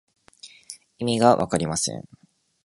[0.97, 2.09] 意味がわかりません。